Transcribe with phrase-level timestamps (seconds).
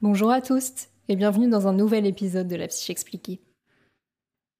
[0.00, 3.40] Bonjour à tous et bienvenue dans un nouvel épisode de La Psyché Expliquée.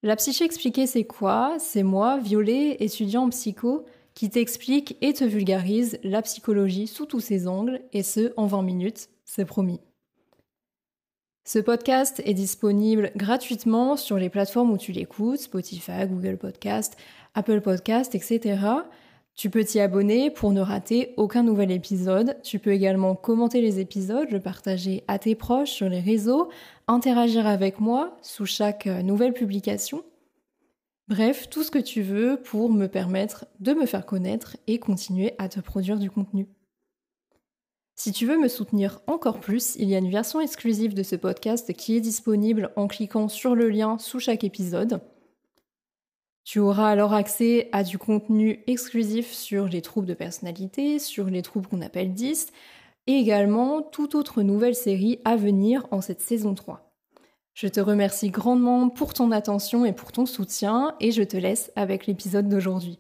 [0.03, 1.59] La Psyché Expliquée, c'est quoi?
[1.61, 7.21] C'est moi, Violet, étudiant en psycho, qui t'explique et te vulgarise la psychologie sous tous
[7.21, 9.79] ses angles, et ce, en 20 minutes, c'est promis.
[11.47, 16.97] Ce podcast est disponible gratuitement sur les plateformes où tu l'écoutes, Spotify, Google Podcast,
[17.35, 18.59] Apple Podcast, etc.
[19.39, 22.37] Tu peux t'y abonner pour ne rater aucun nouvel épisode.
[22.43, 26.49] Tu peux également commenter les épisodes, le partager à tes proches sur les réseaux,
[26.89, 30.03] interagir avec moi sous chaque euh, nouvelle publication.
[31.07, 35.35] Bref, tout ce que tu veux pour me permettre de me faire connaître et continuer
[35.39, 36.49] à te produire du contenu.
[37.95, 41.15] Si tu veux me soutenir encore plus, il y a une version exclusive de ce
[41.15, 45.01] podcast qui est disponible en cliquant sur le lien sous chaque épisode.
[46.49, 51.43] Tu auras alors accès à du contenu exclusif sur les troubles de personnalité, sur les
[51.43, 52.47] troubles qu'on appelle 10,
[53.07, 56.91] et également toute autre nouvelle série à venir en cette saison 3.
[57.53, 61.71] Je te remercie grandement pour ton attention et pour ton soutien, et je te laisse
[61.77, 62.99] avec l'épisode d'aujourd'hui.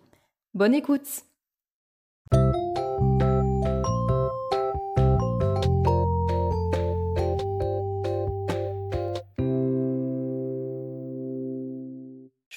[0.52, 1.24] Bonne écoute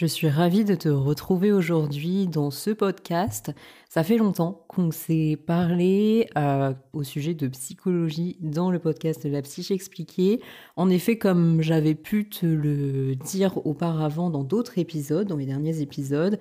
[0.02, 3.52] Je suis ravie de te retrouver aujourd'hui dans ce podcast.
[3.88, 9.32] Ça fait longtemps qu'on s'est parlé euh, au sujet de psychologie dans le podcast de
[9.32, 10.42] la psyché expliquée.
[10.76, 15.82] En effet, comme j'avais pu te le dire auparavant dans d'autres épisodes, dans les derniers
[15.82, 16.40] épisodes,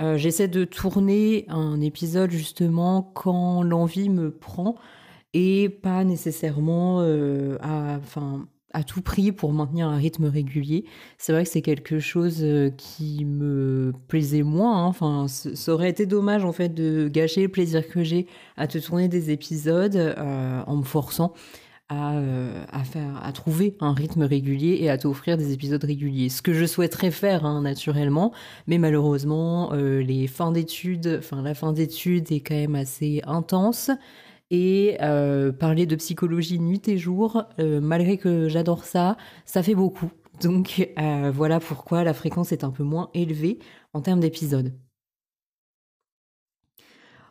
[0.00, 4.76] euh, j'essaie de tourner un épisode justement quand l'envie me prend
[5.34, 7.98] et pas nécessairement euh, à,
[8.72, 10.84] à tout prix pour maintenir un rythme régulier.
[11.18, 14.84] C'est vrai que c'est quelque chose euh, qui me plaisait moins.
[14.84, 14.86] Hein.
[14.86, 18.78] Enfin, ça aurait été dommage en fait de gâcher le plaisir que j'ai à te
[18.78, 21.34] tourner des épisodes euh, en me forçant
[21.88, 26.30] à, euh, à, faire, à trouver un rythme régulier et à t'offrir des épisodes réguliers.
[26.30, 28.32] Ce que je souhaiterais faire hein, naturellement,
[28.66, 33.90] mais malheureusement, les fins d'études, enfin la fin d'études est quand même assez intense
[34.52, 39.74] et euh, parler de psychologie nuit et jour, euh, malgré que j'adore ça, ça fait
[39.74, 40.12] beaucoup.
[40.42, 43.58] Donc euh, voilà pourquoi la fréquence est un peu moins élevée
[43.94, 44.74] en termes d'épisodes.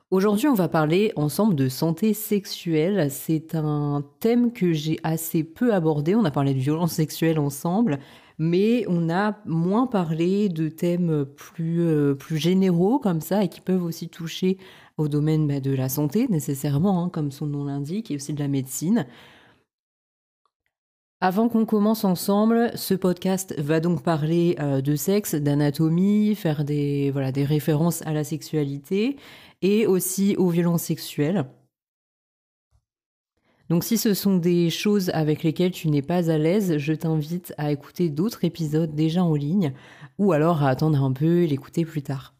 [0.10, 3.10] Aujourd'hui, on va parler ensemble de santé sexuelle.
[3.12, 6.16] C'est un thème que j'ai assez peu abordé.
[6.16, 8.00] On a parlé de violence sexuelle ensemble,
[8.38, 13.86] mais on a moins parlé de thèmes plus, plus généraux comme ça et qui peuvent
[13.86, 14.58] aussi toucher
[15.02, 18.40] au domaine bah, de la santé nécessairement, hein, comme son nom l'indique, et aussi de
[18.40, 19.06] la médecine.
[21.24, 27.12] Avant qu'on commence ensemble, ce podcast va donc parler euh, de sexe, d'anatomie, faire des,
[27.12, 29.18] voilà, des références à la sexualité
[29.62, 31.46] et aussi aux violences sexuelles.
[33.70, 37.54] Donc si ce sont des choses avec lesquelles tu n'es pas à l'aise, je t'invite
[37.58, 39.74] à écouter d'autres épisodes déjà en ligne
[40.18, 42.34] ou alors à attendre un peu et l'écouter plus tard.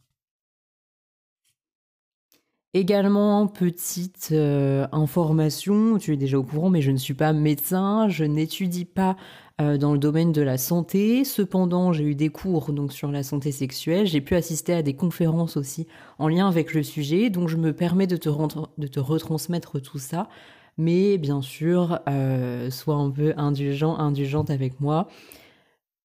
[2.74, 8.08] Également, petite euh, information, tu es déjà au courant, mais je ne suis pas médecin,
[8.08, 9.18] je n'étudie pas
[9.60, 11.26] euh, dans le domaine de la santé.
[11.26, 14.94] Cependant, j'ai eu des cours donc sur la santé sexuelle, j'ai pu assister à des
[14.96, 15.86] conférences aussi
[16.18, 20.00] en lien avec le sujet, donc je me permets de te, de te retransmettre tout
[20.00, 20.30] ça.
[20.78, 25.10] Mais bien sûr, euh, sois un peu indulgent, indulgente avec moi,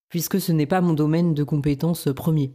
[0.08, 2.54] puisque ce n'est pas mon domaine de compétence premier.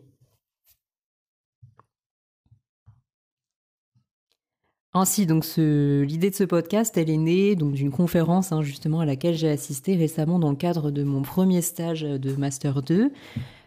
[4.94, 9.06] Ainsi, donc, l'idée de ce podcast, elle est née donc d'une conférence hein, justement à
[9.06, 13.10] laquelle j'ai assisté récemment dans le cadre de mon premier stage de master 2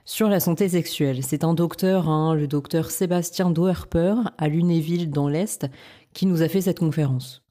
[0.05, 1.23] sur la santé sexuelle.
[1.23, 5.67] C'est un docteur, hein, le docteur Sébastien Doerper à Lunéville dans l'Est,
[6.12, 7.44] qui nous a fait cette conférence.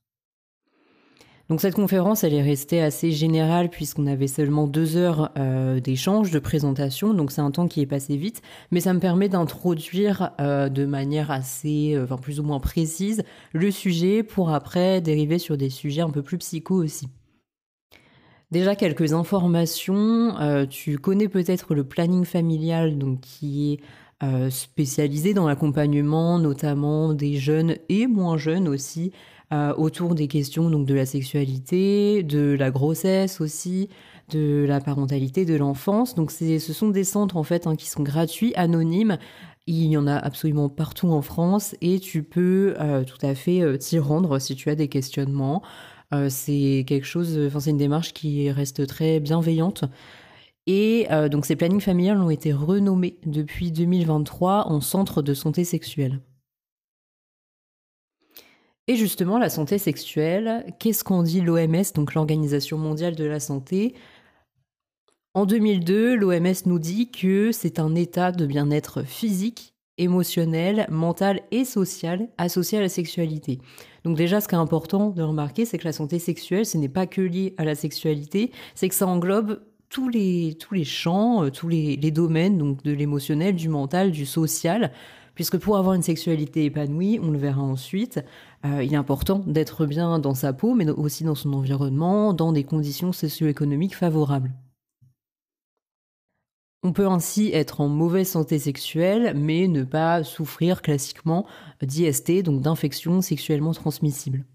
[1.53, 6.31] Donc cette conférence, elle est restée assez générale puisqu'on avait seulement deux heures euh, d'échange,
[6.31, 8.41] de présentation, donc c'est un temps qui est passé vite,
[8.71, 13.21] mais ça me permet d'introduire euh, de manière assez, euh, plus ou moins précise,
[13.51, 17.07] le sujet pour après dériver sur des sujets un peu plus psycho aussi.
[18.49, 20.33] Déjà quelques informations,
[20.71, 28.07] tu connais peut-être le planning familial, qui est spécialisé dans l'accompagnement, notamment des jeunes et
[28.07, 29.11] moins jeunes aussi,
[29.53, 33.87] euh, autour des questions donc de la sexualité, de la grossesse aussi,
[34.29, 36.15] de la parentalité, de l'enfance.
[36.15, 39.19] Donc ce sont des centres en fait hein, qui sont gratuits, anonymes.
[39.67, 43.61] Il y en a absolument partout en France et tu peux euh, tout à fait
[43.61, 45.61] euh, t'y rendre si tu as des questionnements.
[46.29, 49.83] c'est quelque chose, enfin c'est une démarche qui reste très bienveillante.
[50.65, 56.21] Et donc ces plannings familiales ont été renommés depuis 2023 en centre de santé sexuelle.
[58.87, 63.95] Et justement, la santé sexuelle, qu'est-ce qu'on dit l'OMS, donc l'Organisation mondiale de la santé?
[65.33, 71.63] En 2002, l'OMS nous dit que c'est un état de bien-être physique, émotionnel, mental et
[71.63, 73.59] social associé à la sexualité.
[74.03, 76.89] Donc déjà, ce qui est important de remarquer, c'est que la santé sexuelle, ce n'est
[76.89, 81.45] pas que lié à la sexualité, c'est que ça englobe tous les, tous les champs,
[81.45, 84.91] euh, tous les, les domaines, donc de l'émotionnel, du mental, du social,
[85.35, 88.23] puisque pour avoir une sexualité épanouie, on le verra ensuite,
[88.65, 92.53] euh, il est important d'être bien dans sa peau, mais aussi dans son environnement, dans
[92.53, 94.53] des conditions socio-économiques favorables.
[96.85, 101.45] On peut ainsi être en mauvaise santé sexuelle, mais ne pas souffrir classiquement
[101.81, 104.45] d'IST, donc d'infections sexuellement transmissibles.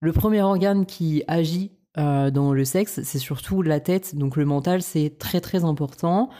[0.00, 4.44] Le premier organe qui agit euh, dans le sexe, c'est surtout la tête, donc le
[4.44, 6.30] mental, c'est très très important.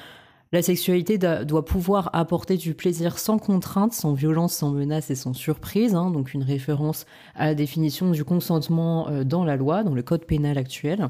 [0.55, 5.33] La sexualité doit pouvoir apporter du plaisir sans contrainte, sans violence, sans menace et sans
[5.33, 9.95] surprise, hein, donc une référence à la définition du consentement euh, dans la loi, dans
[9.95, 11.09] le code pénal actuel.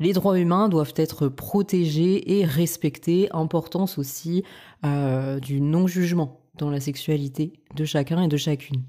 [0.00, 4.42] Les droits humains doivent être protégés et respectés, importance aussi
[4.84, 8.82] euh, du non-jugement dans la sexualité de chacun et de chacune.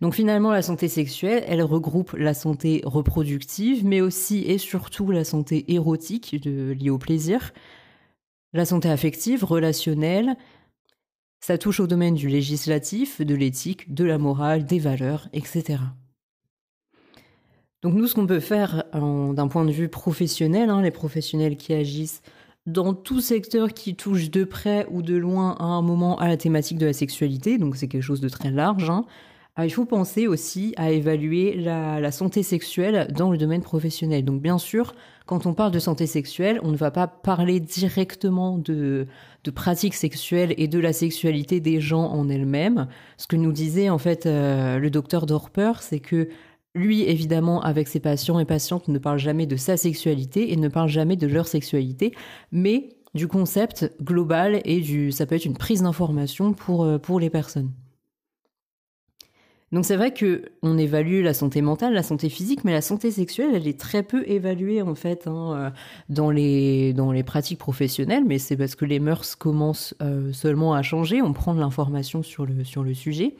[0.00, 5.24] Donc finalement, la santé sexuelle, elle regroupe la santé reproductive, mais aussi et surtout la
[5.24, 7.52] santé érotique liée au plaisir,
[8.52, 10.36] la santé affective, relationnelle.
[11.40, 15.78] Ça touche au domaine du législatif, de l'éthique, de la morale, des valeurs, etc.
[17.82, 21.72] Donc nous, ce qu'on peut faire d'un point de vue professionnel, hein, les professionnels qui
[21.72, 22.20] agissent
[22.66, 26.36] dans tout secteur qui touche de près ou de loin à un moment à la
[26.36, 29.04] thématique de la sexualité, donc c'est quelque chose de très large, hein,
[29.64, 34.24] il faut penser aussi à évaluer la, santé sexuelle dans le domaine professionnel.
[34.24, 34.94] Donc bien sûr,
[35.24, 39.06] quand on parle de santé sexuelle, on ne va pas parler directement de,
[39.44, 42.86] de pratiques sexuelles et de la sexualité des gens en elles-mêmes.
[43.16, 46.28] Ce que nous disait en fait euh, le docteur Dorper, c'est que
[46.74, 50.68] lui, évidemment, avec ses patients et patientes, ne parle jamais de sa sexualité et ne
[50.68, 52.12] parle jamais de leur sexualité,
[52.52, 57.18] mais du concept global et du, ça peut être une prise d'information pour, euh, pour
[57.18, 57.72] les personnes.
[59.72, 63.10] Donc c'est vrai que on évalue la santé mentale, la santé physique, mais la santé
[63.10, 65.70] sexuelle, elle est très peu évaluée en fait hein, euh,
[66.08, 68.24] dans les pratiques professionnelles.
[68.24, 71.20] Mais c'est parce que les mœurs commencent euh, seulement à changer.
[71.20, 73.34] On prend de l'information sur le sur le sujet.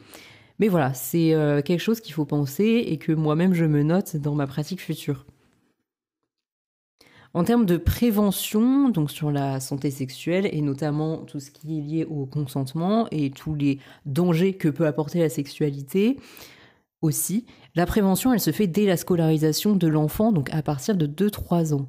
[0.59, 4.17] Mais voilà, c'est euh, quelque chose qu'il faut penser et que moi-même je me note
[4.17, 5.25] dans ma pratique future.
[7.37, 11.81] En termes de prévention, donc sur la santé sexuelle et notamment tout ce qui est
[11.83, 16.17] lié au consentement et tous les dangers que peut apporter la sexualité,
[17.03, 17.45] aussi,
[17.75, 21.75] la prévention, elle se fait dès la scolarisation de l'enfant, donc à partir de 2-3
[21.75, 21.85] ans.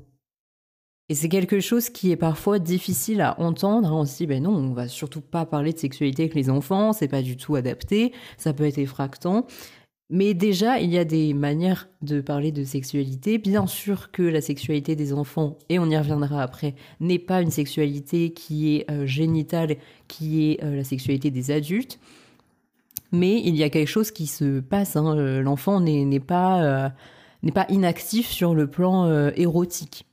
[1.08, 3.90] Et c'est quelque chose qui est parfois difficile à entendre.
[3.90, 6.92] On se dit, ben non, on va surtout pas parler de sexualité avec les enfants,
[6.92, 9.46] c'est pas du tout adapté, ça peut être effractant.
[10.10, 13.36] Mais déjà, il y a des manières de parler de sexualité.
[13.36, 17.50] Bien sûr que la sexualité des enfants, et on y reviendra après, n'est pas une
[17.50, 19.76] sexualité qui est euh, génitale,
[20.06, 21.98] qui est euh, la sexualité des adultes.
[23.12, 24.96] Mais il y a quelque chose qui se passe.
[24.96, 25.14] Hein.
[25.18, 26.92] Euh, l'enfant n'est pas,
[27.42, 30.07] n'est pas inactif sur le plan érotique.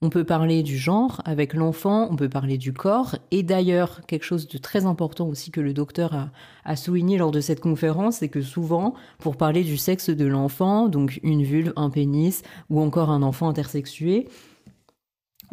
[0.00, 3.16] On peut parler du genre avec l'enfant, on peut parler du corps.
[3.32, 6.30] Et d'ailleurs, quelque chose de très important aussi que le docteur
[6.64, 10.88] a, souligné lors de cette conférence, c'est que souvent, pour parler du sexe de l'enfant,
[10.88, 14.28] donc une vulve, un pénis ou encore un enfant intersexué,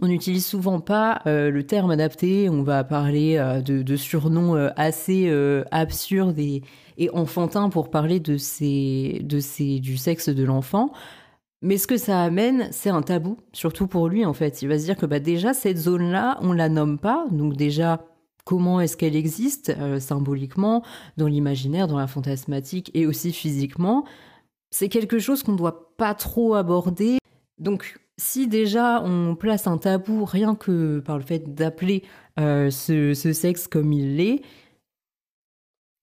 [0.01, 4.69] on n'utilise souvent pas euh, le terme adapté, on va parler euh, de, surnoms euh,
[4.75, 5.31] assez
[5.71, 6.61] absurdes et,
[7.13, 10.91] enfantins pour parler de de ces, du sexe de l'enfant.
[11.65, 14.61] Mais ce que ça amène, c'est un tabou, surtout pour lui en fait.
[14.61, 17.25] Il va se dire que bah, déjà, cette zone-là, on la nomme pas.
[17.31, 18.05] Donc déjà,
[18.43, 20.83] comment est-ce qu'elle existe euh, symboliquement,
[21.17, 24.05] dans l'imaginaire, dans la fantasmatique et aussi physiquement?
[24.69, 27.17] C'est quelque chose qu'on ne doit pas trop aborder.
[27.57, 32.03] Donc si déjà on place un tabou rien que par le fait d'appeler
[32.39, 34.43] euh, ce, ce sexe comme il l'est,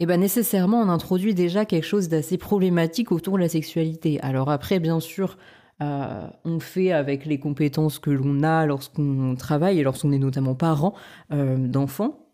[0.03, 4.21] eh ben nécessairement on introduit déjà quelque chose d'assez problématique autour de la sexualité.
[4.21, 5.39] Alors après, bien sûr,
[5.81, 10.57] euh, on fait avec les compétences que l'on a lorsqu'on travaille et lorsqu'on est notamment
[10.57, 10.95] parent
[11.33, 12.27] euh, d'enfants.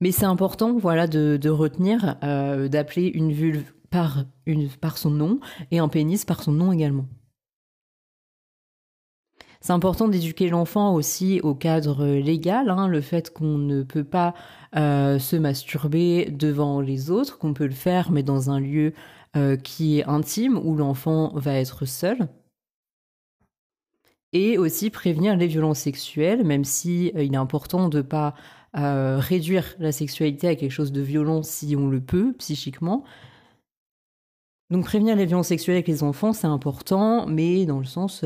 [0.00, 4.24] Mais c'est important, voilà, de, retenir euh, d'appeler une vulve par,
[4.96, 5.40] son nom
[5.72, 7.06] et un pénis par son nom également.
[9.62, 14.34] C'est important d'éduquer l'enfant aussi au cadre légal, hein, le fait qu'on ne peut pas
[14.74, 18.92] euh, se masturber devant les autres, qu'on peut le faire mais dans un lieu
[19.36, 22.28] euh, qui est intime où l'enfant va être seul.
[24.32, 28.34] et aussi prévenir les violences sexuelles, même si il est important de pas
[28.74, 33.04] réduire la sexualité à quelque chose de violent si on le peut psychiquement.
[34.70, 38.24] Donc prévenir les violences sexuelles avec les enfants, c'est important, mais dans le sens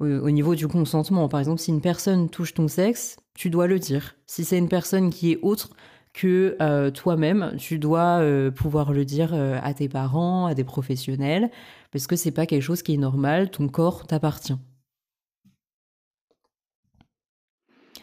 [0.00, 1.28] au niveau du consentement.
[1.28, 4.16] Par exemple, si une personne touche ton sexe, tu dois le dire.
[4.26, 5.70] Si c'est une personne qui est autre
[6.16, 10.64] que euh, toi-même, tu dois euh, pouvoir le dire euh, à tes parents, à des
[10.64, 11.50] professionnels,
[11.92, 14.56] parce que c'est pas quelque chose qui est normal, ton corps t'appartient.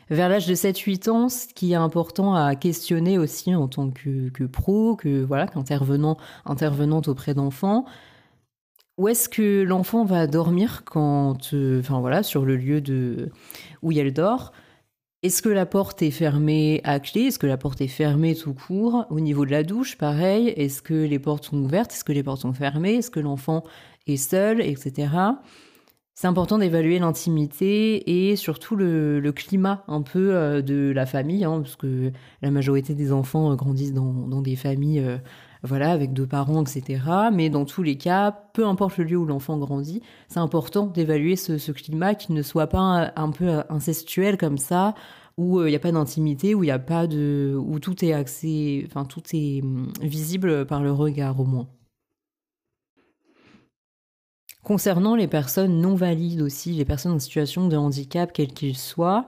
[0.09, 4.29] Vers l'âge de 7-8 ans, ce qui est important à questionner aussi en tant que,
[4.29, 7.85] que pro, que voilà, qu'intervenant, intervenante auprès d'enfants,
[8.97, 13.29] où est-ce que l'enfant va dormir quand, enfin voilà, sur le lieu de
[13.81, 14.51] où elle dort?
[15.23, 17.21] Est-ce que la porte est fermée à clé?
[17.21, 19.05] Est-ce que la porte est fermée tout court?
[19.09, 20.49] Au niveau de la douche, pareil.
[20.49, 21.93] Est-ce que les portes sont ouvertes?
[21.93, 22.95] Est-ce que les portes sont fermées?
[22.95, 23.63] Est-ce que l'enfant
[24.05, 24.59] est seul?
[24.59, 25.07] Etc.
[26.15, 31.61] C'est important d'évaluer l'intimité et surtout le, climat un peu euh, de la famille, hein,
[31.61, 35.17] parce que la majorité des enfants euh, grandissent dans, des familles euh,
[35.63, 37.01] voilà, avec deux parents, etc.
[37.31, 41.37] Mais dans tous les cas, peu importe le lieu où l'enfant grandit, c'est important d'évaluer
[41.37, 44.93] ce, climat qui ne soit pas un, peu incestuel comme ça,
[45.37, 48.11] où euh, il n'y a pas d'intimité, où il a pas de, où tout est
[48.11, 51.67] axé, enfin tout est hum, visible par le regard au moins.
[54.63, 59.25] Concernant les personnes non valides aussi, les personnes en situation de handicap, quels qu'ils soient,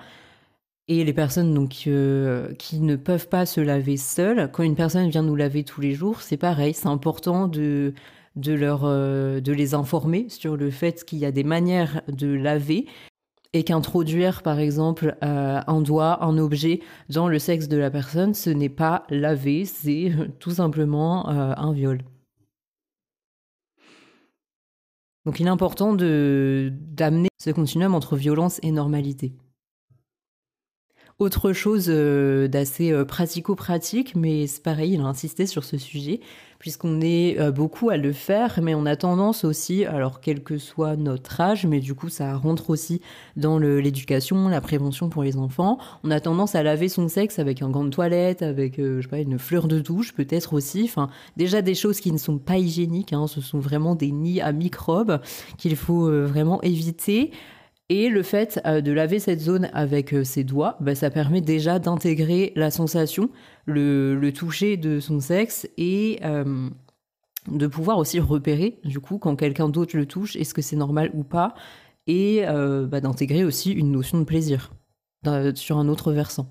[0.87, 5.09] et les personnes donc euh, qui ne peuvent pas se laver seules, quand une personne
[5.09, 7.93] vient nous laver tous les jours, c'est pareil, c'est important de
[8.35, 12.27] de leur euh, de les informer sur le fait qu'il y a des manières de
[12.27, 12.85] laver
[13.53, 18.33] et qu'introduire par exemple euh, un doigt, un objet dans le sexe de la personne,
[18.33, 22.03] ce n'est pas laver, c'est tout simplement un viol.
[25.25, 29.33] Donc il est important de d'amener ce continuum entre violence et normalité.
[31.17, 36.19] Autre chose euh, d'assez euh, pratico-pratique, mais c'est pareil, il a insisté sur ce sujet,
[36.59, 40.57] puisqu'on est euh, beaucoup à le faire, mais on a tendance aussi, alors quel que
[40.57, 42.99] soit notre âge, mais du coup ça rentre aussi
[43.37, 47.61] dans l'éducation, la prévention pour les enfants, on a tendance à laver son sexe avec
[47.61, 51.07] un gant de toilette, avec, je sais pas, une fleur de douche peut-être aussi, enfin
[51.37, 54.51] déjà des choses qui ne sont pas hygiéniques, hein, ce sont vraiment des nids à
[54.51, 55.21] microbes
[55.57, 57.31] qu'il faut vraiment éviter.
[57.89, 61.41] Et le fait euh, de laver cette zone avec euh, ses doigts, bah, ça permet
[61.41, 63.29] déjà d'intégrer la sensation,
[63.65, 66.67] le, toucher de son sexe et euh,
[67.47, 71.11] de pouvoir aussi repérer, du coup, quand quelqu'un d'autre le touche, est-ce que c'est normal
[71.13, 71.53] ou pas,
[72.07, 74.71] et bah, d'intégrer aussi une notion de plaisir
[75.55, 76.47] sur un autre versant.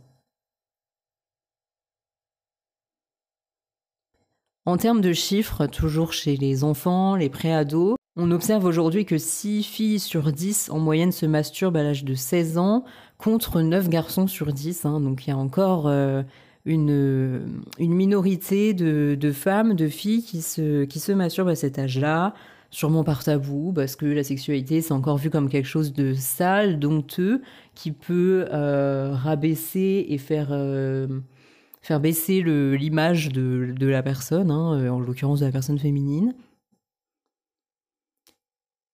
[4.67, 9.65] En termes de chiffres, toujours chez les enfants, les préados, on observe aujourd'hui que 6
[9.65, 12.85] filles sur 10 en moyenne se masturbent à l'âge de 16 ans,
[13.19, 14.85] contre 9 garçons sur 10.
[14.85, 15.01] Hein.
[15.01, 16.23] donc il y a encore euh,
[16.65, 21.79] une, une minorité de, de, femmes, de filles qui se, qui se masturbent à cet
[21.79, 22.35] âge-là,
[22.71, 26.79] sûrement par tabou, parce que la sexualité c'est encore vu comme quelque chose de sale,
[26.79, 27.43] dompteux,
[27.75, 30.49] qui peut euh, rabaisser et faire...
[30.51, 31.09] Euh,
[31.83, 36.33] faire baisser l'image de, de, la personne, hein, en l'occurrence de la personne féminine.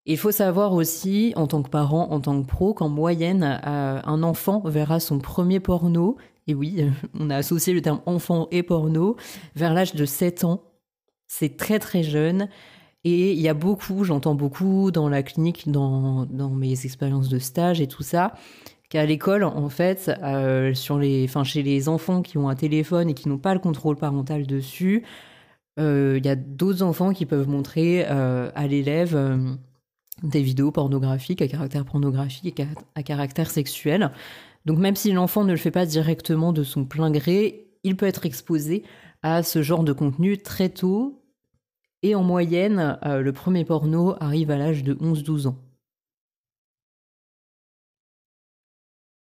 [0.06, 4.00] Il faut savoir aussi, en tant que parent, en tant que pro, qu'en moyenne, euh,
[4.02, 6.16] un enfant verra son premier porno,
[6.46, 6.84] et oui,
[7.18, 9.16] on a associé le terme enfant et porno,
[9.56, 10.62] vers l'âge de 7 ans.
[11.26, 12.48] C'est très très jeune.
[13.04, 17.80] Et il y a beaucoup, j'entends beaucoup dans la clinique, dans, mes expériences de stage
[17.80, 18.34] et tout ça,
[18.90, 23.14] qu'à l'école, en fait, euh, sur les, chez les enfants qui ont un téléphone et
[23.14, 25.04] qui n'ont pas le contrôle parental dessus,
[25.78, 29.16] euh, il y a d'autres enfants qui peuvent montrer à l'élève
[30.22, 32.62] des vidéos pornographiques à caractère pornographique
[32.94, 34.10] à caractère sexuel.
[34.66, 38.06] Donc même si l'enfant ne le fait pas directement de son plein gré, il peut
[38.06, 38.84] être exposé
[39.22, 41.22] à ce genre de contenu très tôt.
[42.02, 45.56] Et en moyenne, euh, le premier porno arrive à l'âge de 11-12 ans.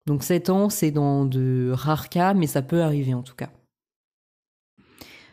[0.06, 3.50] Donc 7 ans, c'est dans de rares cas, mais ça peut arriver en tout cas.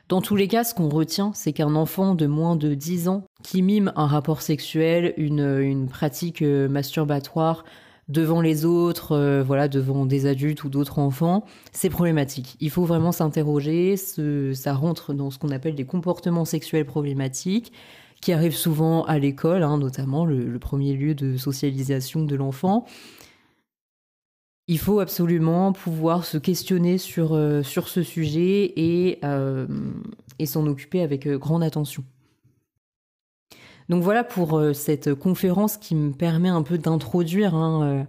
[0.08, 3.24] Dans tous les cas, ce qu'on retient, c'est qu'un enfant de moins de 10 ans
[3.42, 7.64] qui mime un rapport sexuel, une, pratique euh, masturbatoire
[8.08, 12.56] devant les autres, euh, voilà, devant des adultes ou d'autres enfants, c'est problématique.
[12.60, 13.96] Il faut vraiment s'interroger.
[13.96, 17.72] ça rentre dans ce qu'on appelle des comportements sexuels problématiques
[18.20, 22.84] qui arrivent souvent à l'école, hein, notamment le, premier lieu de socialisation de l'enfant
[24.66, 29.66] il faut absolument pouvoir se questionner sur, euh, ce sujet et, euh,
[30.38, 32.04] et s'en occuper avec euh, grande attention.
[33.90, 38.06] Donc voilà pour cette conférence qui me permet un peu d'introduire hein,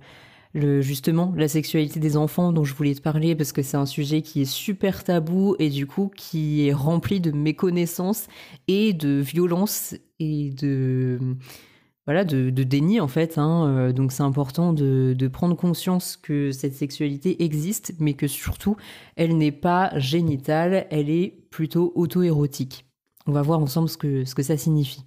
[0.53, 4.21] justement la sexualité des enfants dont je voulais te parler parce que c'est un sujet
[4.21, 8.27] qui est super tabou et du coup qui est rempli de méconnaissances
[8.69, 11.19] et de violence et de
[12.05, 13.37] voilà de, déni en fait.
[13.37, 13.67] Hein.
[13.67, 18.77] Euh, donc c'est important de, de, prendre conscience que cette sexualité existe, mais que surtout
[19.15, 22.85] elle n'est pas génitale, elle est plutôt auto-érotique.
[23.27, 25.03] On va voir ensemble ce que, ce que ça signifie.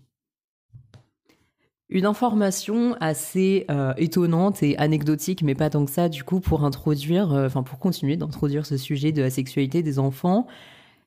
[1.90, 6.64] Une information assez euh, étonnante et anecdotique, mais pas tant que ça, du coup, pour
[6.64, 10.46] introduire, euh, enfin pour continuer d'introduire ce sujet de la sexualité des enfants,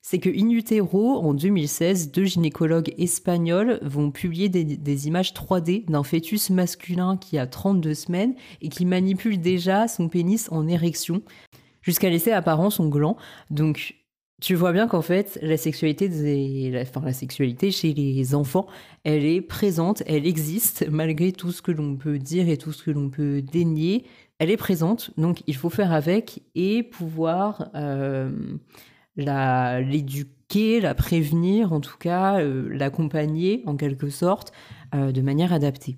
[0.02, 6.04] c'est que in utero, en 2016, deux gynécologues espagnols vont publier des, images 3D d'un
[6.04, 11.22] fœtus masculin qui a 32 semaines et qui manipule déjà son pénis en érection
[11.84, 13.16] jusqu'à laisser apparent son gland.
[13.52, 13.96] Donc
[14.42, 16.10] tu vois bien qu'en fait, la sexualité,
[16.72, 18.66] la sexualité chez les enfants,
[19.04, 22.82] elle est présente, elle existe, malgré tout ce que l'on peut dire et tout ce
[22.82, 24.04] que l'on peut dénier.
[24.40, 28.32] Elle est présente, donc il faut faire avec et pouvoir euh,
[29.16, 34.52] l'éduquer, la, prévenir, en tout cas, euh, l'accompagner en quelque sorte,
[34.96, 35.98] euh, de manière adaptée.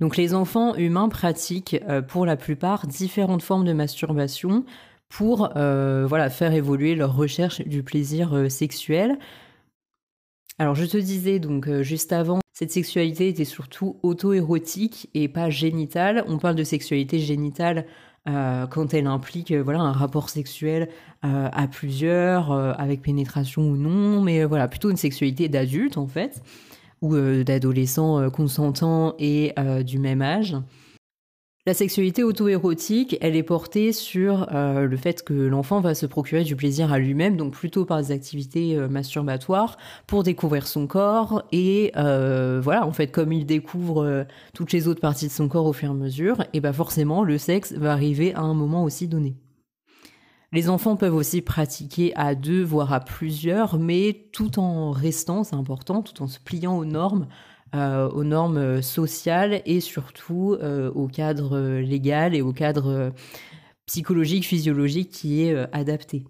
[0.00, 4.64] Donc les enfants humains pratiquent pour la plupart différentes formes de masturbation
[5.12, 9.18] pour euh, voilà, faire évoluer leur recherche du plaisir euh, sexuel.
[10.58, 15.50] Alors je te disais donc euh, juste avant, cette sexualité était surtout auto-érotique et pas
[15.50, 16.24] génitale.
[16.28, 17.84] On parle de sexualité génitale
[18.26, 20.88] quand elle implique voilà un rapport sexuel
[21.22, 26.42] à plusieurs, avec pénétration ou non, mais voilà plutôt une sexualité d'adulte en fait,
[27.00, 30.56] ou d'adolescents consentants et du même âge.
[31.64, 36.42] La sexualité auto-érotique, elle est portée sur euh, le fait que l'enfant va se procurer
[36.42, 39.78] du plaisir à lui-même, donc plutôt par des activités euh, masturbatoires
[40.08, 45.00] pour découvrir son corps et euh, voilà, en fait, comme il découvre toutes les autres
[45.00, 47.92] parties de son corps au fur et à mesure, et ben forcément le sexe va
[47.92, 49.36] arriver à un moment aussi donné.
[50.50, 55.54] Les enfants peuvent aussi pratiquer à deux, voire à plusieurs, mais tout en restant, c'est
[55.54, 57.28] important, tout en se pliant aux normes
[57.74, 63.14] euh, aux normes sociales et surtout euh, au cadre légal et au cadre
[63.86, 66.24] psychologique, physiologique qui est euh, adapté.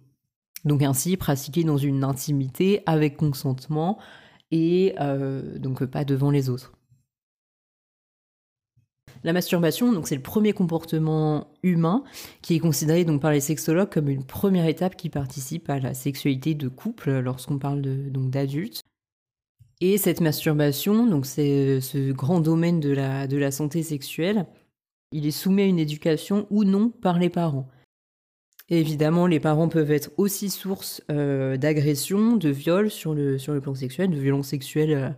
[0.64, 3.98] Donc ainsi pratiquer dans une intimité avec consentement
[4.52, 4.94] et
[5.56, 6.72] donc pas devant les autres.
[9.24, 12.04] La masturbation, donc c'est le premier comportement humain
[12.42, 15.94] qui est considéré donc par les sexologues comme une première étape qui participe à la
[15.94, 18.81] sexualité de couple lorsqu'on parle de, donc d'adultes.
[19.84, 24.46] Et cette masturbation, donc c'est ce grand domaine de la, santé sexuelle,
[25.10, 27.68] il est soumis à une éducation ou non par les parents.
[28.68, 34.10] évidemment, les parents peuvent être aussi source euh, d'agression, de viol sur le, plan sexuel,
[34.10, 35.10] de violences sexuelles euh,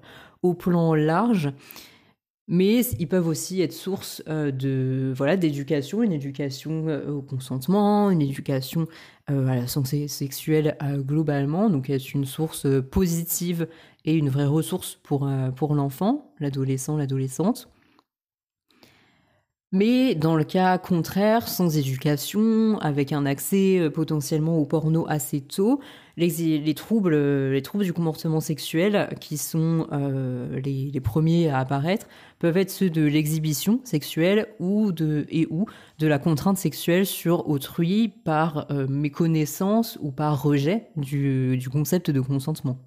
[0.43, 1.53] au plan large.
[2.47, 8.11] Mais ils peuvent aussi être source euh, de voilà d'éducation, une éducation euh, au consentement,
[8.11, 8.87] une éducation
[9.31, 13.67] euh, à la santé sexuelle globalement, donc être une source positive
[14.05, 17.71] et une vraie ressource pour, pour l'enfant, l'adolescent, l'adolescente.
[19.75, 25.41] Mais dans le cas contraire, sans éducation, avec un accès euh, potentiellement au porno assez
[25.41, 25.81] tôt,
[26.17, 27.17] les, troubles,
[27.51, 32.07] les troubles du comportement sexuel, qui sont euh, les, premiers à apparaître,
[32.39, 35.67] peuvent être ceux de l'exhibition sexuelle ou de, et ou
[35.99, 42.13] de la contrainte sexuelle sur autrui par euh, méconnaissance ou par rejet du, du concept
[42.13, 42.79] de consentement.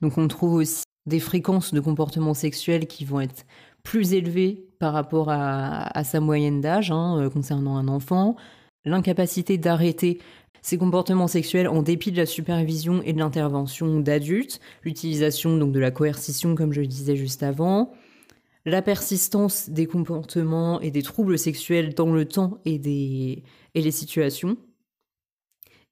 [0.00, 3.44] Donc on trouve aussi des fréquences de comportement sexuel qui vont être
[3.82, 8.36] plus élevé par rapport à, sa moyenne d'âge hein, euh, concernant un enfant,
[8.84, 10.18] l'incapacité d'arrêter
[10.62, 15.80] ses comportements sexuels en dépit de la supervision et de l'intervention d'adultes, l'utilisation donc de
[15.80, 17.92] la coercition comme je le disais juste avant,
[18.66, 23.42] la persistance des comportements et des troubles sexuels dans le temps et, des,
[23.74, 24.56] et les situations,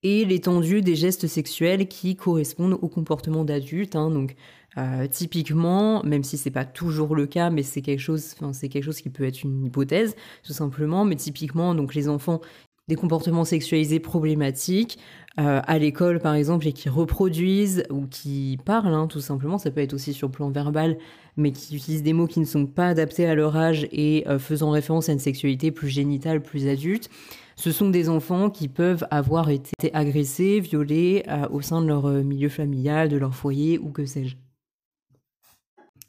[0.03, 4.37] et l'étendue des gestes sexuels qui correspondent au comportement d'adultes, hein, donc
[4.77, 8.85] euh, typiquement, même si c'est pas toujours le cas, mais c'est quelque chose, c'est quelque
[8.85, 11.05] chose qui peut être une hypothèse, tout simplement.
[11.05, 12.41] Mais typiquement, donc les enfants
[12.87, 14.99] des comportements sexualisés problématiques
[15.39, 19.59] euh, à l'école par exemple et qui reproduisent ou qui parlent hein, tout simplement.
[19.59, 20.97] Ça peut être aussi sur le plan verbal
[21.37, 24.39] mais qui utilisent des mots qui ne sont pas adaptés à leur âge et euh,
[24.39, 27.11] faisant référence à une sexualité plus génitale plus adulte
[27.59, 32.49] ce sont des enfants qui peuvent avoir été agressés violés au sein de leur milieu
[32.49, 34.37] familial de leur foyer ou que sais-je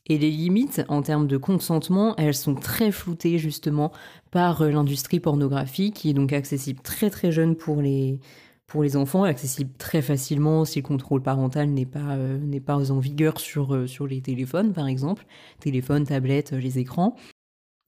[0.09, 3.91] et les limites en termes de consentement, elles sont très floutées justement
[4.31, 8.19] par euh, l'industrie pornographique qui est donc accessible très très jeune pour les,
[8.65, 12.99] pour les enfants, accessible très facilement si le contrôle parental n'est pas, n'est pas en
[12.99, 15.25] vigueur sur, sur les téléphones, par exemple,
[15.59, 17.15] téléphones, tablettes, les écrans.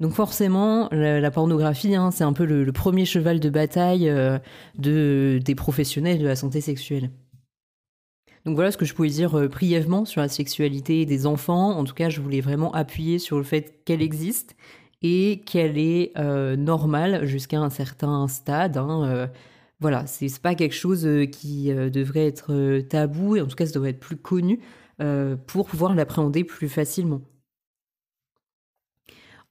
[0.02, 4.12] Donc forcément, la, pornographie, hein, c'est un peu le, premier cheval de bataille
[4.78, 7.12] de, des professionnels de la santé sexuelle.
[8.46, 11.78] Donc voilà ce que je pouvais dire euh, brièvement sur la sexualité des enfants.
[11.78, 14.56] En tout cas, je voulais vraiment appuyer sur le fait qu'elle existe
[15.04, 18.78] et qu'elle est euh, normale jusqu'à un certain stade.
[18.78, 19.28] Hein, euh,
[19.80, 23.90] voilà, c'est pas quelque chose qui devrait être tabou et en tout cas, ça devrait
[23.90, 24.60] être plus connu
[25.48, 27.22] pour pouvoir l'appréhender plus facilement.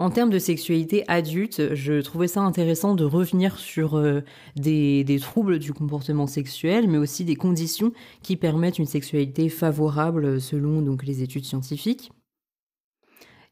[0.01, 4.23] En termes de sexualité adulte, je trouvais ça intéressant de revenir sur euh,
[4.57, 10.81] des, troubles du comportement sexuel, mais aussi des conditions qui permettent une sexualité favorable selon
[10.81, 12.13] donc les études scientifiques.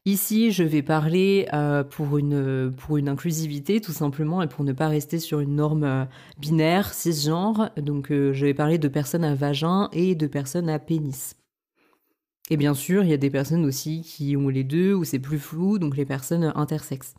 [0.05, 2.73] Ici, je vais parler euh, pour, une,
[3.07, 6.05] inclusivité tout simplement et pour ne pas rester sur une norme euh,
[6.39, 7.69] binaire, cisgenre.
[7.77, 11.38] Donc, je vais parler de personnes à vagin et de personnes à pénis.
[12.49, 15.19] Et bien sûr, il y a des personnes aussi qui ont les deux, ou c'est
[15.19, 17.13] plus flou, donc les personnes intersexes.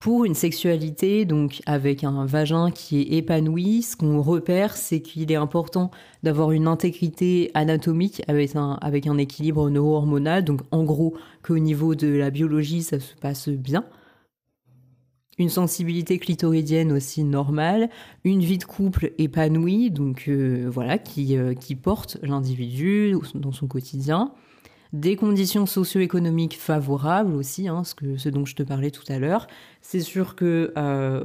[0.00, 5.30] Pour une sexualité, donc avec un vagin qui est épanoui, ce qu'on repère, c'est qu'il
[5.30, 5.92] est important
[6.24, 11.94] d'avoir une intégrité anatomique avec un, avec un équilibre neuro-hormonal, donc en gros qu'au niveau
[11.94, 13.84] de la biologie, ça se passe bien
[15.38, 17.88] une sensibilité clitoridienne aussi normale,
[18.24, 23.66] une vie de couple épanouie, donc euh, voilà, qui, euh, qui porte l'individu dans son
[23.66, 24.32] quotidien,
[24.92, 29.18] des conditions socio-économiques favorables aussi, hein, ce, que, ce dont je te parlais tout à
[29.18, 29.46] l'heure.
[29.80, 31.24] C'est sûr que euh,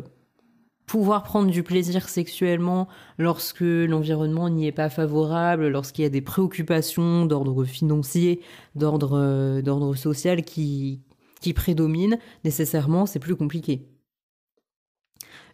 [0.86, 6.22] pouvoir prendre du plaisir sexuellement lorsque l'environnement n'y est pas favorable, lorsqu'il y a des
[6.22, 8.40] préoccupations d'ordre financier,
[8.76, 11.02] d'ordre social qui,
[11.42, 13.86] qui prédominent, nécessairement, c'est plus compliqué.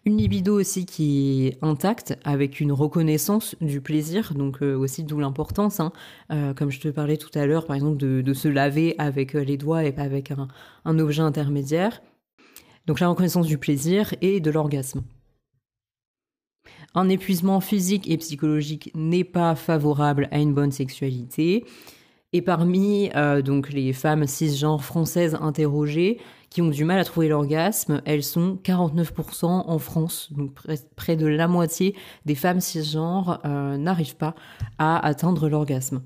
[0.05, 5.17] Une libido aussi qui est intacte, avec une reconnaissance du plaisir, donc euh, aussi d'où
[5.17, 5.93] l'importance, hein.
[6.29, 9.43] euh, comme je te parlais tout à l'heure, par exemple, de, se laver avec euh,
[9.45, 10.49] les doigts et pas avec un,
[10.83, 12.01] un objet intermédiaire.
[12.85, 15.03] Donc la reconnaissance du plaisir et de l'orgasme.
[16.95, 21.63] Un épuisement physique et psychologique n'est pas favorable à une bonne sexualité.
[22.33, 23.09] Et parmi
[23.45, 26.19] donc les femmes cisgenres françaises interrogées,
[26.53, 30.31] qui ont du mal à trouver l'orgasme, elles sont 49% en France.
[30.33, 30.51] Donc
[30.95, 34.35] près de la moitié des femmes cisgenres euh, n'arrivent pas
[34.77, 36.03] à atteindre l'orgasme.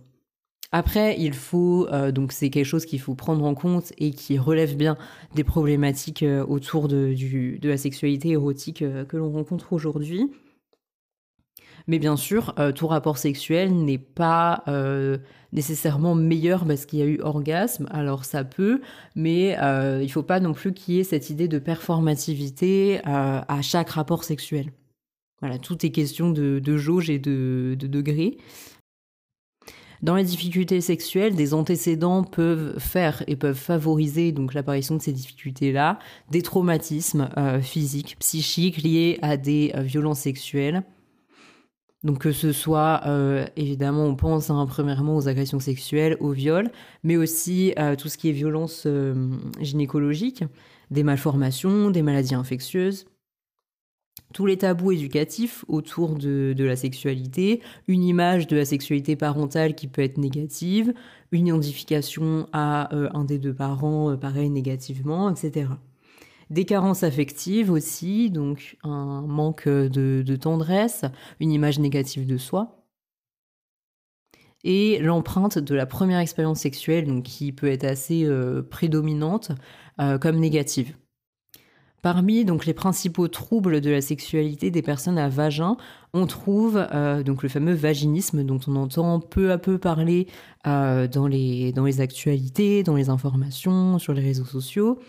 [0.71, 4.37] Après, il faut euh, donc c'est quelque chose qu'il faut prendre en compte et qui
[4.37, 4.97] relève bien
[5.35, 7.13] des problématiques euh, autour de,
[7.67, 10.29] la sexualité érotique que l'on rencontre aujourd'hui.
[11.87, 15.17] Mais bien sûr, euh, tout rapport sexuel n'est pas euh,
[15.53, 17.87] nécessairement meilleur parce qu'il y a eu orgasme.
[17.91, 18.81] Alors ça peut,
[19.15, 23.61] mais euh, il faut pas non plus qu'il y ait cette idée de performativité à
[23.61, 24.71] chaque rapport sexuel.
[25.41, 28.37] Voilà, tout est question de, jauge et de, de degrés.
[30.03, 35.11] Dans les difficultés sexuelles, des antécédents peuvent faire et peuvent favoriser donc l'apparition de ces
[35.11, 35.97] difficultés-là,
[36.29, 37.29] des traumatismes
[37.61, 40.83] physiques, psychiques liés à des violences sexuelles,
[42.03, 46.71] donc que ce soit, euh, évidemment, on pense hein, premièrement aux agressions sexuelles, aux viols,
[47.03, 50.43] mais aussi à tout ce qui est violence euh, gynécologique,
[50.91, 53.07] des malformations, des maladies infectieuses,
[54.33, 59.87] tous les tabous éducatifs autour de, la sexualité, une image de la sexualité parentale qui
[59.87, 60.93] peut être négative,
[61.31, 65.69] une identification à euh, un des deux parents, pareil, négativement, etc.
[66.49, 71.03] Des carences affectives aussi, donc un manque de, tendresse,
[71.39, 72.85] une image négative de soi.
[74.63, 79.51] Et l'empreinte de la première expérience sexuelle, qui peut être assez euh, prédominante
[79.99, 80.95] euh, comme négative.
[82.01, 85.75] Parmi donc les principaux troubles de la sexualité des personnes à vagin,
[86.13, 90.27] on trouve euh, donc le fameux vaginisme dont on entend peu à peu parler
[90.63, 94.99] dans les actualités, dans les informations, sur les réseaux sociaux.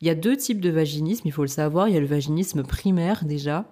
[0.00, 1.88] Il y a deux types de vaginisme, il faut le savoir.
[1.88, 3.68] Il y a le vaginisme primaire déjà.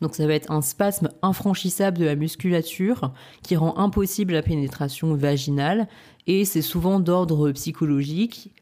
[0.00, 5.14] Donc ça va être un spasme infranchissable de la musculature qui rend impossible la pénétration
[5.14, 5.88] vaginale
[6.26, 8.52] et c'est souvent d'ordre psychologique.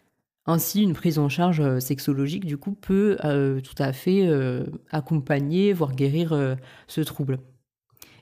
[0.47, 4.65] Ainsi, une prise en charge euh, sexologique, du coup, peut euh, tout à fait euh,
[4.91, 6.57] accompagner, voire guérir
[6.89, 7.39] ce trouble.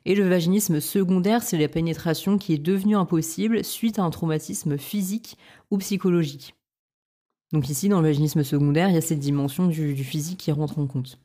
[0.05, 4.79] Et le vaginisme secondaire, c'est la pénétration qui est devenue impossible suite à un traumatisme
[4.79, 5.37] physique
[5.71, 6.55] ou psychologique.
[7.53, 10.79] Donc ici, dans le vaginisme secondaire, il y a cette dimension du, physique qui rentre
[10.79, 11.19] en compte.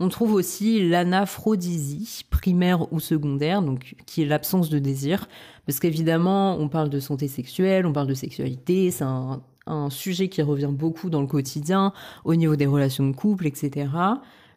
[0.00, 3.64] On trouve aussi l'anaphrodésie, primaire ou secondaire,
[4.06, 5.28] qui est l'absence de désir,
[5.66, 9.42] parce qu'évidemment, on parle de santé sexuelle, on parle de sexualité, c'est un,
[9.90, 11.92] sujet qui revient beaucoup dans le quotidien,
[12.24, 13.88] au niveau des relations de couple, etc.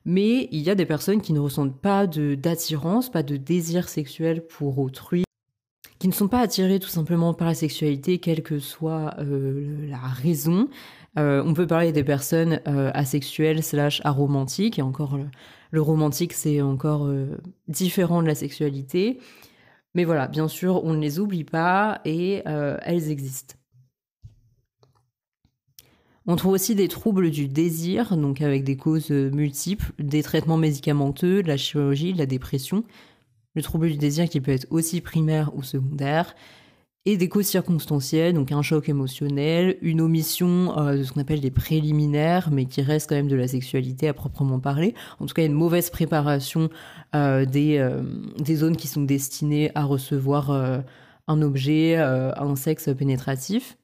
[0.06, 4.46] Mais il y a des personnes qui ne ressentent pas d'attirance, pas de désir sexuel
[4.46, 5.26] pour autrui,
[6.02, 10.00] qui ne sont pas attirées tout simplement par la sexualité, quelle que soit euh, la
[10.00, 10.68] raison.
[11.20, 15.20] Euh, on peut parler des personnes euh, asexuelles slash aromantiques, et encore
[15.72, 17.08] le, romantique c'est encore
[17.68, 19.20] différent de la sexualité.
[19.94, 23.54] Mais voilà, bien sûr, on ne les oublie pas et elles existent.
[26.26, 31.44] On trouve aussi des troubles du désir, donc avec des causes multiples, des traitements médicamenteux,
[31.44, 32.86] de la chirurgie, de la dépression,
[33.54, 36.36] le trouble du désir qui peut être aussi primaire ou secondaire,
[37.06, 41.42] et des causes circonstancielles, donc un choc émotionnel, une omission euh, de ce qu'on appelle
[41.42, 44.94] des préliminaires, mais qui reste quand même de la sexualité à proprement parler.
[45.20, 46.70] En tout cas, une mauvaise préparation
[47.16, 47.84] euh, des,
[48.38, 53.78] des zones qui sont destinées à recevoir un objet, un sexe pénétratif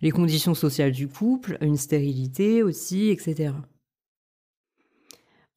[0.00, 3.52] les conditions sociales du couple, une stérilité aussi, etc.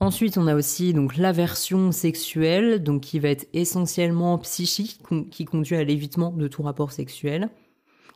[0.02, 5.78] Ensuite, on a aussi donc l'aversion sexuelle, donc qui va être essentiellement psychique, qui conduit
[5.78, 7.50] à l'évitement de tout rapport sexuel,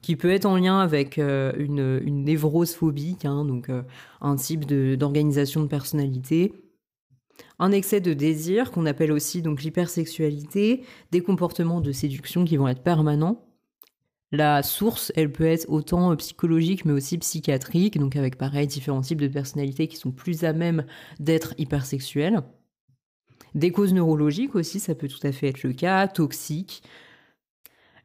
[0.02, 3.82] qui peut être en lien avec euh, une, névrose phobique, euh,
[4.22, 6.54] un type d'organisation de, personnalité,
[7.60, 12.68] un excès de désir qu'on appelle aussi donc l'hypersexualité, des comportements de séduction qui vont
[12.68, 13.49] être permanents,
[14.32, 19.22] la source, elle peut être autant psychologique mais aussi psychiatrique, donc avec pareil différents types
[19.22, 20.86] de personnalités qui sont plus à même
[21.20, 22.42] d'être hypersexuelles.
[23.56, 26.84] Des causes neurologiques aussi, ça peut tout à fait être le cas, toxiques.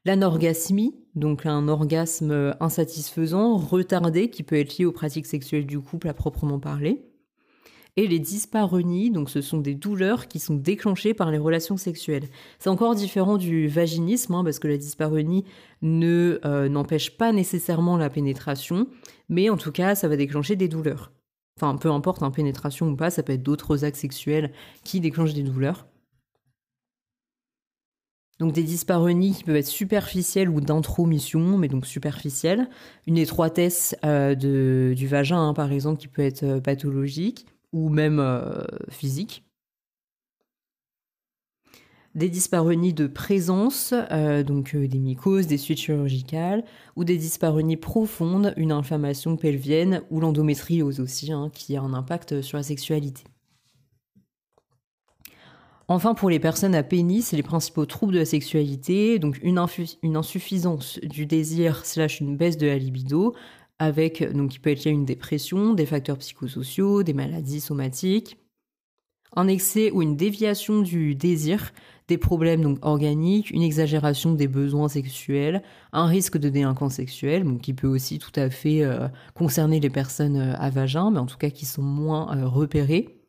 [0.06, 6.08] L'anorgasmie, donc un orgasme insatisfaisant, retardé, qui peut être lié aux pratiques sexuelles du couple
[6.08, 7.13] à proprement parler
[7.96, 12.28] et les dyspareunies, donc ce sont des douleurs qui sont déclenchées par les relations sexuelles.
[12.58, 15.44] C'est encore différent du vaginisme, hein, parce que la dyspareunie
[15.82, 18.88] ne euh, n'empêche pas nécessairement la pénétration,
[19.28, 21.12] mais en tout cas, ça va déclencher des douleurs.
[21.56, 24.52] Enfin, peu importe, hein, pénétration ou pas, ça peut être d'autres actes sexuels
[24.82, 25.86] qui déclenchent des douleurs.
[28.40, 32.68] Donc des dyspareunies qui peuvent être superficielles ou d'intromission, mais donc superficielles.
[33.06, 38.20] Une étroitesse euh, du vagin, hein, par exemple, qui peut être euh, pathologique ou même
[38.20, 39.44] euh, physique.
[42.14, 47.76] Des dyspareunies de présence, euh, donc euh, des mycoses, des suites chirurgicales, ou des dyspareunies
[47.76, 53.24] profondes, une inflammation pelvienne ou l'endométriose aussi, hein, qui a un impact sur la sexualité.
[55.88, 59.58] Enfin, pour les personnes à pénis, les principaux troubles de la sexualité, donc une
[60.16, 63.34] insuffisance du désir slash une baisse de la libido,
[63.78, 68.38] avec, donc il peut être lié à une dépression, des facteurs psychosociaux, des maladies somatiques,
[69.36, 71.72] un excès ou une déviation du désir,
[72.08, 77.62] des problèmes donc organiques, une exagération des besoins sexuels, un risque de délinquance sexuelle, donc
[77.62, 81.26] qui peut aussi tout à fait euh, concerner les personnes euh, à vagin, mais en
[81.26, 83.23] tout cas qui sont moins euh, repérées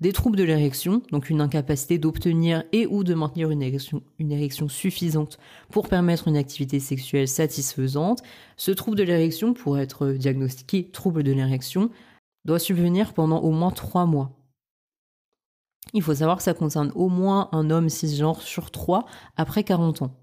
[0.00, 5.38] des troubles de l'érection, donc une incapacité d'obtenir et ou de maintenir une érection, suffisante
[5.70, 8.22] pour permettre une activité sexuelle satisfaisante.
[8.56, 11.90] Ce trouble de l'érection, pour être diagnostiqué trouble de l'érection,
[12.44, 14.32] doit subvenir pendant au moins trois mois.
[15.94, 19.06] Il faut savoir que ça concerne au moins un homme cisgenre sur trois
[19.36, 20.14] après 40 ans.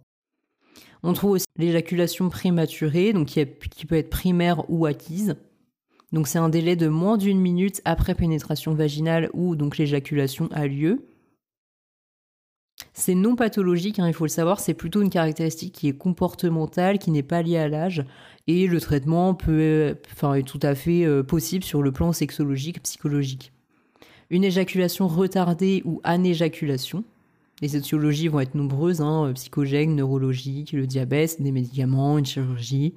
[1.02, 5.36] On trouve aussi l'éjaculation prématurée, qui peut être primaire ou acquise.
[6.14, 10.68] Donc c'est un délai de moins d'une minute après pénétration vaginale où donc l'éjaculation a
[10.68, 11.08] lieu.
[12.94, 17.00] C'est non pathologique, hein, il faut le savoir, c'est plutôt une caractéristique qui est comportementale,
[17.00, 18.06] qui n'est pas liée à l'âge,
[18.46, 22.84] et le traitement peut, enfin, est tout à fait euh, possible sur le plan sexologique,
[22.84, 23.52] psychologique.
[24.30, 27.04] Une éjaculation retardée ou anéjaculation.
[27.62, 32.94] Les étiologies vont être nombreuses, hein, psychogènes, neurologiques, le diabète, des médicaments, une chirurgie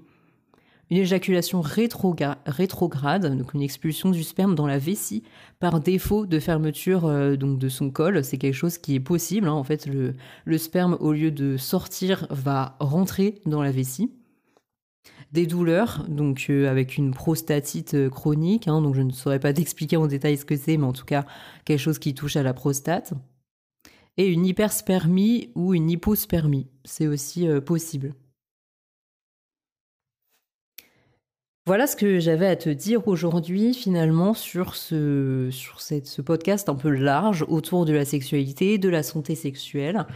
[0.90, 5.24] une éjaculation rétrograde, donc une expulsion du sperme dans la vessie
[5.58, 8.22] par défaut de fermeture euh, donc de son col.
[8.22, 9.48] C'est quelque chose qui est possible.
[9.48, 9.52] Hein.
[9.52, 14.12] En fait, le, sperme, au lieu de sortir, va rentrer dans la vessie.
[15.32, 18.80] Des douleurs, donc euh, avec une prostatite euh, chronique, hein.
[18.80, 21.26] donc je ne saurais pas d'expliquer en détail ce que c'est, mais en tout cas
[21.64, 23.12] quelque chose qui touche à la prostate.
[24.18, 28.14] Et une hyperspermie ou une hypospermie, c'est aussi possible.
[31.66, 36.76] Voilà ce que j'avais à te dire aujourd'hui finalement sur ce, sur ce podcast un
[36.76, 40.06] peu large autour de la sexualité, de la santé sexuelle.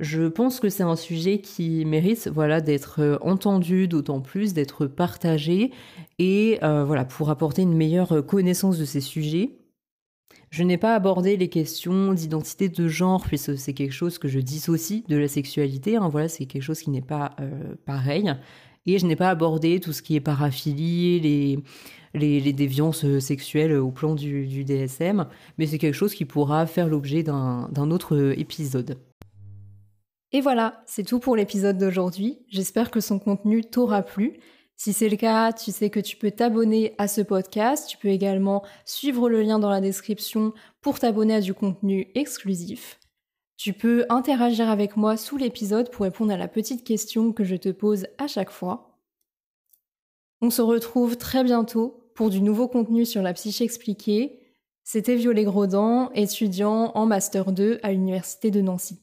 [0.00, 4.86] Je pense que c'est un sujet qui mérite voilà d'être euh, entendu, d'autant plus d'être
[4.86, 5.72] partagé
[6.18, 9.58] et euh, voilà pour apporter une meilleure connaissance de ces sujets.
[10.48, 14.40] Je n'ai pas abordé les questions d'identité de genre puisque c'est quelque chose que je
[14.40, 15.96] dissocie de la sexualité.
[15.96, 16.08] Hein.
[16.08, 18.32] voilà, c'est quelque chose qui n'est pas euh, pareil
[18.90, 21.58] Et je n'ai pas abordé tout ce qui est paraphilie, les,
[22.14, 25.26] les, déviances sexuelles au plan du, DSM,
[25.58, 28.98] mais c'est quelque chose qui pourra faire l'objet d'un autre épisode.
[30.32, 32.38] Et voilà, c'est tout pour l'épisode d'aujourd'hui.
[32.48, 34.40] J'espère que son contenu t'aura plu.
[34.76, 37.90] Si c'est le cas, tu sais que tu peux t'abonner à ce podcast.
[37.90, 42.97] Tu peux également suivre le lien dans la description pour t'abonner à du contenu exclusif.
[43.58, 47.56] Tu peux interagir avec moi sous l'épisode pour répondre à la petite question que je
[47.56, 49.00] te pose à chaque fois.
[50.40, 54.38] On se retrouve très bientôt pour du nouveau contenu sur la psyché expliquée.
[54.84, 59.00] C'était Violet Grodan, étudiant en Master 2 à l'Université de Nancy.